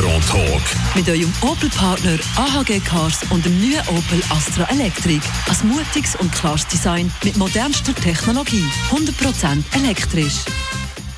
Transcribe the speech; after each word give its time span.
Gotteron 0.00 0.22
Talk. 0.22 0.62
Mit 0.94 1.08
eurem 1.10 1.30
Opel-Partner 1.42 2.18
AHG 2.36 2.80
Cars 2.80 3.18
und 3.28 3.44
dem 3.44 3.60
neuen 3.60 3.86
Opel 3.88 4.22
Astra 4.30 4.66
Electric. 4.70 5.20
Ein 5.46 5.68
mutiges 5.68 6.16
und 6.16 6.32
klares 6.32 6.66
Design 6.66 7.12
mit 7.22 7.36
modernster 7.36 7.94
Technologie. 7.94 8.64
100% 8.90 9.62
elektrisch. 9.74 10.36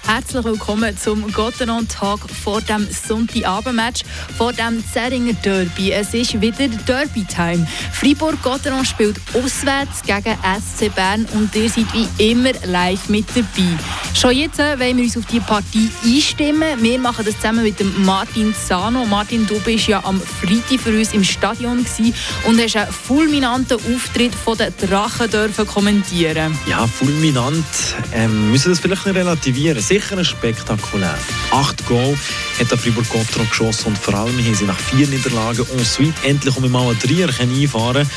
Herzlich 0.05 0.45
willkommen 0.45 0.96
zum 0.98 1.30
Gotteron 1.32 1.87
Tag 1.87 2.18
vor 2.29 2.60
dem 2.60 2.88
Sonntagabendmatch, 2.91 4.02
vor 4.37 4.52
dem 4.52 4.83
Zeringer 4.92 5.34
Derby. 5.34 5.92
Es 5.92 6.12
ist 6.12 6.41
wieder 6.41 6.66
Derby-Time. 6.66 7.64
Fribourg-Gotteron 7.92 8.84
spielt 8.84 9.20
auswärts 9.33 10.02
gegen 10.02 10.37
SC 10.42 10.92
Bern 10.92 11.24
und 11.34 11.55
ihr 11.55 11.70
seid 11.70 11.87
wie 11.92 12.30
immer 12.30 12.51
live 12.64 13.09
mit 13.09 13.27
dabei. 13.30 13.78
Schon 14.14 14.36
jetzt 14.36 14.58
äh, 14.60 14.79
wollen 14.79 14.98
wir 14.98 15.04
uns 15.04 15.16
auf 15.16 15.26
die 15.26 15.40
Partie 15.40 15.90
einstimmen. 16.05 16.82
Wir 16.82 16.98
machen 16.98 17.24
das 17.24 17.37
zusammen 17.37 17.64
mit 17.64 17.77
Martin 17.98 18.54
Zano. 18.54 19.04
Martin, 19.06 19.46
du 19.46 19.59
bist 19.60 19.88
ja 19.88 20.04
am 20.04 20.20
Freitag 20.20 20.80
für 20.80 20.91
uns 20.96 21.12
im 21.12 21.24
Stadion 21.24 21.78
und 21.78 22.60
hast 22.60 22.77
einen 22.77 22.92
fulminanten 22.92 23.78
Auftritt 23.78 24.34
von 24.34 24.59
den 24.59 24.73
Drachen 24.77 25.30
dürfen 25.30 25.66
kommentieren. 25.66 26.56
Ja, 26.68 26.87
fulminant. 26.87 27.64
Ähm, 28.12 28.51
müssen 28.51 28.70
das 28.70 28.80
vielleicht 28.80 29.06
relativieren 29.06 29.80
sicher 29.80 30.23
spektakulär. 30.24 31.18
Acht 31.51 31.84
Goal 31.87 32.16
hat 32.60 32.70
der 32.70 32.79
Fribourg 32.79 33.09
Gotteron 33.09 33.48
geschossen 33.48 33.88
und 33.88 33.98
vor 33.98 34.15
allem 34.15 34.38
haben 34.38 34.54
sie 34.54 34.65
nach 34.65 34.79
vier 34.79 35.09
Niederlagen 35.09 35.66
ensuite 35.76 36.26
endlich 36.26 36.56
um 36.56 36.70
mal 36.70 36.82
einen 36.82 36.98
Dreier 36.98 37.29
einfahren 37.40 38.09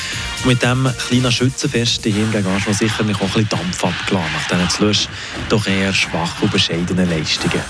und 0.46 0.52
mit 0.52 0.62
dem 0.62 0.88
kleinen 1.08 1.32
Schützenfest 1.32 2.06
daheim 2.06 2.32
gegen 2.32 2.48
Aschwa 2.48 2.74
sicher 2.74 3.04
auch 3.04 3.08
ein 3.08 3.28
bisschen 3.28 3.50
Dampf 3.50 3.84
abgelassen 3.84 4.30
nach 4.34 4.48
diesen 4.48 4.70
zuletzt 4.70 5.10
doch 5.50 5.66
eher 5.66 5.94
schwach 5.94 6.42
und 6.42 6.52
bescheidenen 6.52 7.10
Leistungen. 7.10 7.62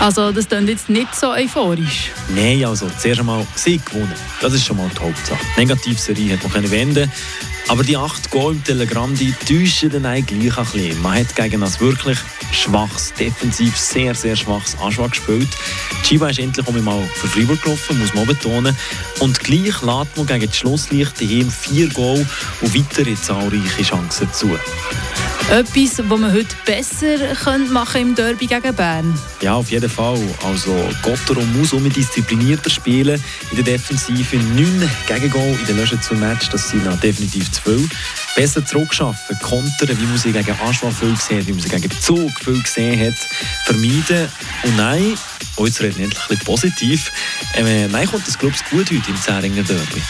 Also 0.00 0.32
das 0.32 0.48
klingt 0.48 0.68
jetzt 0.68 0.88
nicht 0.88 1.14
so 1.14 1.30
euphorisch? 1.30 2.10
Nein, 2.34 2.64
also 2.64 2.90
zuerst 2.98 3.20
einmal 3.20 3.46
sie 3.54 3.78
gewonnen. 3.78 4.12
Das 4.40 4.54
ist 4.54 4.64
schon 4.64 4.76
mal 4.76 4.88
die 4.94 5.00
Hauptsache. 5.00 5.44
Negativserie 5.56 6.32
hat 6.32 6.54
man 6.54 6.70
wenden 6.70 7.10
aber 7.68 7.82
die 7.82 7.96
acht 7.96 8.30
Goal 8.30 8.52
im 8.52 8.64
Telegramm, 8.64 9.14
die 9.16 9.32
täuschen 9.32 9.90
dann 9.90 10.06
eigentlich 10.06 10.56
ein 10.56 10.64
bisschen. 10.64 11.02
Man 11.02 11.18
hat 11.18 11.34
gegen 11.34 11.60
das 11.60 11.80
wirklich 11.80 12.18
schwaches, 12.52 13.14
defensiv 13.14 13.76
sehr, 13.76 14.14
sehr 14.14 14.36
schwaches 14.36 14.76
Anschlag 14.78 15.10
gespielt. 15.12 15.48
Chiba 16.02 16.28
ist 16.28 16.38
endlich 16.38 16.66
mal 16.82 17.02
für 17.14 17.26
Freiburg 17.26 17.62
gelaufen, 17.62 17.98
muss 17.98 18.14
man 18.14 18.26
betonen. 18.26 18.76
Und 19.20 19.40
gleich 19.40 19.80
lädt 19.82 20.16
man 20.16 20.26
gegen 20.26 20.50
die 20.50 20.56
Schlusslichte 20.56 21.24
hier 21.24 21.46
vier 21.46 21.88
Goal 21.88 22.13
und 22.16 22.74
weitere 22.74 23.14
zahlreiche 23.14 23.82
Chancen 23.82 24.32
zu. 24.32 24.50
Etwas, 25.50 26.02
was 26.08 26.18
man 26.18 26.32
heute 26.32 26.56
besser 26.64 27.18
machen 27.70 28.00
im 28.00 28.14
Derby 28.14 28.46
gegen 28.46 28.74
Bern? 28.74 29.14
Ja, 29.42 29.54
auf 29.54 29.70
jeden 29.70 29.90
Fall. 29.90 30.18
Also 30.42 30.74
Gottero 31.02 31.42
muss 31.42 31.74
um 31.74 31.88
disziplinierter 31.88 32.70
spielen. 32.70 33.22
In 33.50 33.56
der 33.56 33.64
Defensive 33.64 34.36
9 34.36 34.90
Gegengol 35.06 35.56
in 35.60 35.66
den 35.66 35.76
letzten 35.76 36.00
zwei 36.00 36.16
Matches, 36.16 36.48
das 36.48 36.70
sind 36.70 36.84
definitiv 37.02 37.52
zu 37.52 37.60
viel. 37.62 37.88
Besser 38.34 38.64
zurückschaffen, 38.64 39.38
kontern, 39.40 39.98
wie 40.00 40.06
man 40.06 40.18
sie 40.18 40.32
gegen 40.32 40.56
Aschwa 40.66 40.90
viel 40.90 41.14
gesehen 41.14 41.40
hat, 41.40 41.46
wie 41.46 41.52
man 41.52 41.60
sie 41.60 41.68
gegen 41.68 41.90
Zug 42.00 42.30
viel 42.42 42.62
gesehen 42.62 43.06
hat, 43.06 43.14
vermeiden. 43.66 44.28
Und 44.64 44.76
nein, 44.76 45.14
oh, 45.56 45.66
jetzt 45.66 45.80
reden 45.80 45.98
wir 45.98 46.04
endlich 46.04 46.22
ein 46.22 46.28
bisschen 46.28 46.44
positiv, 46.44 47.12
ähm, 47.54 47.90
nein, 47.90 48.06
kommt 48.06 48.26
das, 48.26 48.38
glaube 48.38 48.54
ich, 48.54 48.70
gut 48.70 48.90
heute 48.90 49.10
im 49.10 49.16
Zähringer 49.20 49.62
Derby. 49.62 50.02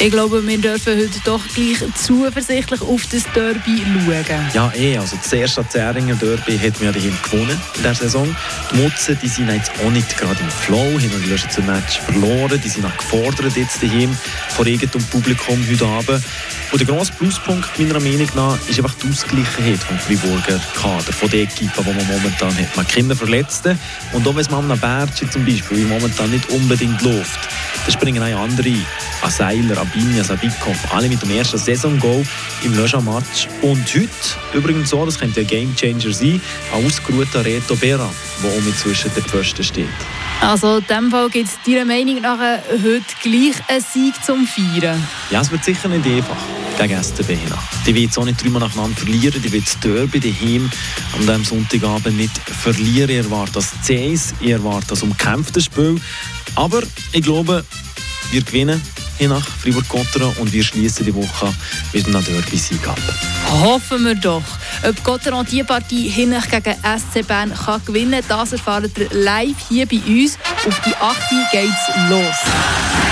Ich 0.00 0.12
glaube, 0.12 0.46
wir 0.46 0.58
dürfen 0.58 0.96
heute 0.96 1.20
doch 1.24 1.40
gleich 1.54 1.78
zuversichtlich 1.96 2.80
auf 2.82 3.06
das 3.10 3.24
Derby 3.34 3.82
schauen. 3.82 4.50
Ja, 4.54 4.72
eh. 4.76 4.96
Also 4.96 5.16
das 5.16 5.32
erste 5.32 5.68
Zähringer 5.68 6.14
Derby 6.14 6.56
hat 6.56 6.80
wir 6.80 6.92
ja 6.92 7.10
gewonnen 7.22 7.60
in 7.74 7.82
dieser 7.82 7.94
Saison. 7.94 8.36
Die 8.70 8.76
Mutzen 8.76 9.18
die 9.20 9.26
sind 9.26 9.50
jetzt 9.50 9.72
auch 9.84 9.90
nicht 9.90 10.16
gerade 10.16 10.38
im 10.40 10.50
Flow, 10.50 10.84
haben 10.84 11.22
die 11.24 11.30
letzten 11.30 11.66
Match 11.66 11.98
verloren. 11.98 12.60
Die 12.62 12.68
sind 12.68 12.84
auch 12.86 12.96
gefordert 12.96 13.56
jetzt 13.56 13.82
daheim 13.82 14.16
von 14.50 14.66
irgendeinem 14.68 15.04
Publikum 15.06 15.58
heute 15.68 15.86
Abend. 15.86 16.24
Und 16.70 16.78
der 16.78 16.86
grosse 16.86 17.12
Pluspunkt 17.12 17.78
meiner 17.78 17.98
Meinung 17.98 18.28
nach 18.36 18.58
ist 18.68 18.78
einfach 18.78 18.94
die 19.02 19.08
Ausgleichheit 19.08 19.78
vom 19.78 19.98
Friburger 19.98 20.60
Kader, 20.74 21.12
von 21.12 21.30
der 21.30 21.40
Equipe, 21.40 21.72
die 21.76 21.92
man 21.92 22.06
momentan 22.06 22.56
hat. 22.56 22.76
Man 22.76 22.86
hat 22.86 22.94
keine 22.94 23.16
Verletzten 23.16 23.78
und 24.12 24.26
auch 24.28 24.34
wenn 24.34 24.42
es 24.42 24.50
mal 24.50 24.77
Bertschi 24.78 25.28
zum 25.28 25.44
Beispiel 25.44 25.84
momentan 25.86 26.30
nicht 26.30 26.48
unbedingt 26.50 27.00
läuft, 27.02 27.38
dann 27.84 27.92
springen 27.92 28.22
auch 28.22 28.40
andere 28.40 28.74
an 29.22 29.30
Seiler, 29.30 29.78
Abinia, 29.78 30.22
Sabikov, 30.22 30.76
alle 30.92 31.08
mit 31.08 31.20
dem 31.22 31.30
ersten 31.30 31.58
Saison-Goal 31.58 32.24
im 32.64 32.74
Löscher-Match. 32.74 33.48
Und 33.62 33.84
heute, 33.94 34.08
übrigens 34.54 34.90
so, 34.90 35.04
das 35.04 35.18
könnte 35.18 35.40
ein 35.40 35.46
Gamechanger 35.46 36.12
sein, 36.12 36.40
ein 36.72 36.84
ausgeruhter 36.84 37.44
Reto 37.44 37.74
Berra, 37.76 38.10
der 38.42 38.62
mit 38.62 38.78
zwischen 38.78 39.12
den 39.14 39.24
Pfosten 39.24 39.64
steht. 39.64 39.86
Also 40.40 40.76
in 40.78 40.84
diesem 40.86 41.10
Fall 41.10 41.28
gibt 41.30 41.48
es 41.48 41.54
deiner 41.66 41.84
Meinung 41.84 42.20
nach 42.20 42.38
heute 42.38 43.02
gleich 43.22 43.56
einen 43.68 43.80
Sieg 43.82 44.14
zum 44.24 44.46
Feiern? 44.46 45.02
Ja, 45.30 45.40
es 45.40 45.50
wird 45.50 45.64
sicher 45.64 45.88
nicht 45.88 46.06
einfach 46.06 46.36
gegen 46.78 47.02
STB 47.02 47.50
nach. 47.50 47.62
Die 47.84 47.94
wird 47.94 48.04
jetzt 48.04 48.18
auch 48.18 48.24
nicht 48.24 48.42
dreimal 48.42 48.60
nacheinander 48.60 48.96
verlieren, 48.96 49.42
die 49.42 49.52
wird 49.52 49.66
das 49.66 49.80
Derby 49.80 50.20
daheim 50.20 50.70
an 51.14 51.20
diesem 51.20 51.44
Sonntagabend 51.44 52.16
nicht 52.16 52.38
verlieren. 52.38 53.10
Ich 53.10 53.16
erwarte 53.16 53.52
das 53.54 53.72
CS, 53.84 54.34
ich 54.40 54.50
erwarte 54.50 54.88
das 54.88 55.02
umkämpfte 55.02 55.60
Spiel. 55.60 56.00
Aber 56.54 56.82
ich 57.12 57.22
glaube, 57.22 57.64
wir 58.30 58.42
gewinnen 58.42 58.80
hier 59.18 59.28
nach 59.28 59.44
Fribourg-Gotteron 59.44 60.34
und 60.38 60.52
wir 60.52 60.62
schließen 60.62 61.04
die 61.04 61.14
Woche 61.14 61.52
mit 61.92 62.06
einem 62.06 62.24
Derby-Sieg 62.24 62.86
ab. 62.86 63.00
Hoffen 63.50 64.04
wir 64.04 64.14
doch. 64.14 64.42
Ob 64.88 65.02
Gotteron 65.02 65.44
diese 65.50 65.64
Partie 65.64 66.08
hin 66.08 66.30
gegen 66.30 66.74
SC 66.74 67.26
Bern 67.26 67.52
kann 67.66 67.84
gewinnen 67.84 68.22
kann, 68.28 68.40
das 68.40 68.52
erfahren 68.52 68.90
wir 68.94 69.08
live 69.10 69.56
hier 69.68 69.86
bei 69.86 69.96
uns. 69.96 70.38
Auf 70.66 70.80
die 70.86 70.94
8. 70.94 71.16
geht's 71.50 71.88
los. 72.08 73.07